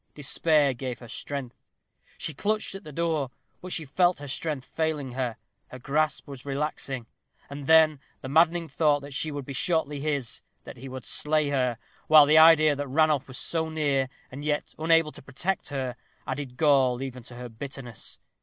Despair 0.15 0.73
gave 0.73 0.97
her 0.97 1.07
strength; 1.07 1.61
she 2.17 2.33
clutched 2.33 2.73
at 2.73 2.83
the 2.83 2.91
door; 2.91 3.29
but 3.61 3.71
she 3.71 3.85
felt 3.85 4.17
her 4.17 4.27
strength 4.27 4.65
failing 4.65 5.11
her 5.11 5.37
her 5.67 5.77
grasp 5.77 6.27
was 6.27 6.43
relaxing. 6.43 7.05
And 7.51 7.67
then 7.67 7.99
the 8.21 8.27
maddening 8.27 8.67
thought 8.67 9.01
that 9.01 9.13
she 9.13 9.29
would 9.29 9.45
be 9.45 9.53
shortly 9.53 9.99
his 9.99 10.41
that 10.63 10.77
he 10.77 10.89
would 10.89 11.05
slay 11.05 11.49
her 11.49 11.77
while 12.07 12.25
the 12.25 12.39
idea 12.39 12.75
that 12.75 12.87
Ranulph 12.87 13.27
was 13.27 13.37
so 13.37 13.69
near, 13.69 14.09
and 14.31 14.43
yet 14.43 14.73
unable 14.79 15.11
to 15.11 15.21
protect 15.21 15.69
her, 15.69 15.95
added 16.25 16.57
gall 16.57 17.03
even 17.03 17.21
to 17.21 17.35
her 17.35 17.47
bitterness. 17.47 18.19